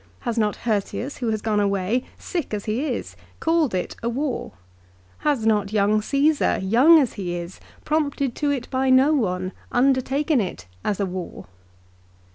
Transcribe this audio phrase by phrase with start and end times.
[0.21, 4.53] Has not Hirtius who has gone away, sick as he is, called it a war?
[5.19, 10.41] Has not young Cassar, young as he is, prompted to it by no one, undertaken
[10.41, 11.45] it as a war